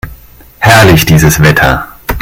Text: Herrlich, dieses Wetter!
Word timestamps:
Herrlich, 0.57 1.05
dieses 1.05 1.37
Wetter! 1.43 1.89